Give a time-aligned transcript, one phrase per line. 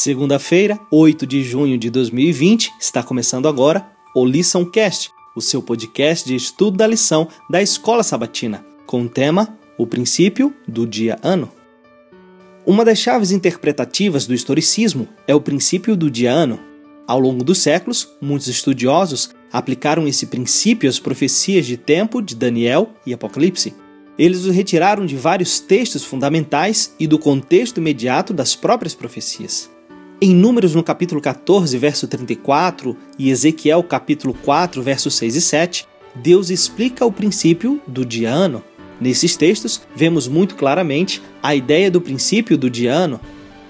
[0.00, 6.24] Segunda-feira, 8 de junho de 2020, está começando agora o Lição Cast, o seu podcast
[6.24, 11.50] de estudo da lição da Escola Sabatina, com o tema O princípio do dia-ano.
[12.64, 16.60] Uma das chaves interpretativas do historicismo é o princípio do dia-ano.
[17.04, 22.90] Ao longo dos séculos, muitos estudiosos aplicaram esse princípio às profecias de tempo de Daniel
[23.04, 23.74] e Apocalipse.
[24.16, 29.76] Eles o retiraram de vários textos fundamentais e do contexto imediato das próprias profecias.
[30.20, 35.86] Em Números, no capítulo 14, verso 34, e Ezequiel, capítulo 4, versos 6 e 7,
[36.12, 38.60] Deus explica o princípio do dia ano.
[39.00, 43.20] Nesses textos, vemos muito claramente a ideia do princípio do dia ano,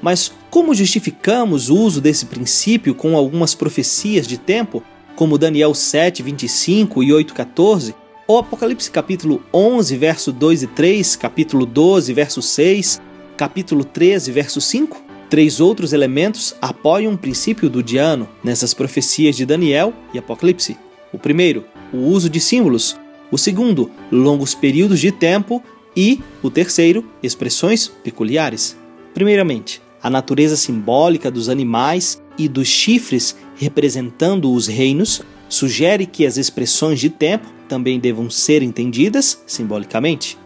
[0.00, 4.82] mas como justificamos o uso desse princípio com algumas profecias de tempo,
[5.16, 7.94] como Daniel 7, 25 e 8, 14,
[8.26, 13.02] ou Apocalipse capítulo 11, verso 2 e 3, capítulo 12, verso 6,
[13.36, 15.07] capítulo 13, verso 5?
[15.28, 20.76] Três outros elementos apoiam o princípio do Diano nessas profecias de Daniel e Apocalipse.
[21.12, 22.96] O primeiro, o uso de símbolos.
[23.30, 25.62] O segundo, longos períodos de tempo.
[25.94, 28.76] E o terceiro, expressões peculiares.
[29.12, 36.36] Primeiramente, a natureza simbólica dos animais e dos chifres representando os reinos sugere que as
[36.36, 40.38] expressões de tempo também devam ser entendidas simbolicamente.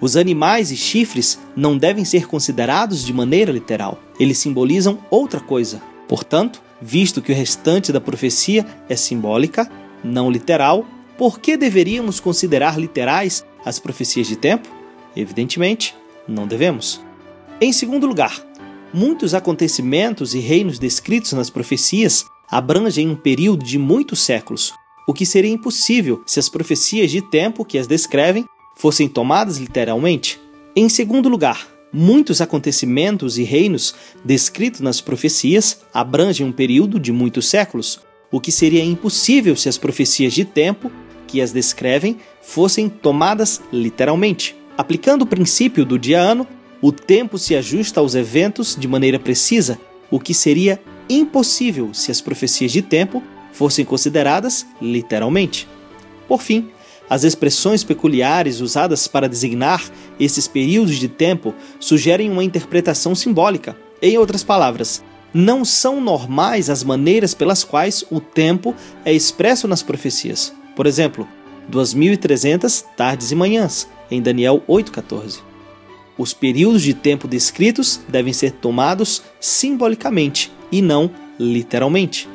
[0.00, 3.98] Os animais e chifres não devem ser considerados de maneira literal.
[4.18, 5.80] Eles simbolizam outra coisa.
[6.08, 9.70] Portanto, visto que o restante da profecia é simbólica,
[10.02, 10.84] não literal,
[11.16, 14.68] por que deveríamos considerar literais as profecias de tempo?
[15.16, 15.94] Evidentemente,
[16.26, 17.00] não devemos.
[17.60, 18.44] Em segundo lugar,
[18.92, 24.72] muitos acontecimentos e reinos descritos nas profecias abrangem um período de muitos séculos,
[25.06, 28.44] o que seria impossível se as profecias de tempo que as descrevem
[28.76, 30.40] fossem tomadas literalmente?
[30.76, 33.94] Em segundo lugar, muitos acontecimentos e reinos
[34.24, 39.78] descritos nas profecias abrangem um período de muitos séculos, o que seria impossível se as
[39.78, 40.90] profecias de tempo
[41.28, 44.56] que as descrevem fossem tomadas literalmente.
[44.76, 46.46] Aplicando o princípio do dia-ano,
[46.82, 49.78] o tempo se ajusta aos eventos de maneira precisa,
[50.10, 55.68] o que seria impossível se as profecias de tempo fossem consideradas literalmente.
[56.26, 56.70] Por fim,
[57.08, 59.82] as expressões peculiares usadas para designar
[60.18, 63.76] esses períodos de tempo sugerem uma interpretação simbólica.
[64.00, 69.82] Em outras palavras, não são normais as maneiras pelas quais o tempo é expresso nas
[69.82, 70.52] profecias.
[70.76, 71.28] Por exemplo,
[71.68, 75.40] 2300 tardes e manhãs, em Daniel 8:14.
[76.16, 82.28] Os períodos de tempo descritos devem ser tomados simbolicamente e não literalmente.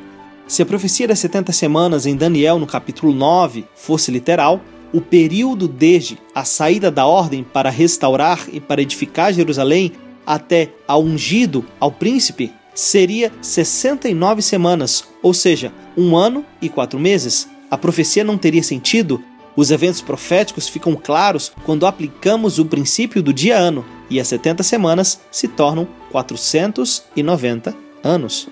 [0.50, 4.60] Se a profecia das 70 semanas em Daniel, no capítulo 9, fosse literal,
[4.92, 9.92] o período desde a saída da ordem para restaurar e para edificar Jerusalém
[10.26, 17.48] até a ungido ao príncipe seria 69 semanas, ou seja, um ano e quatro meses.
[17.70, 19.22] A profecia não teria sentido.
[19.54, 25.20] Os eventos proféticos ficam claros quando aplicamos o princípio do dia-ano e as 70 semanas
[25.30, 27.72] se tornam 490
[28.02, 28.48] anos.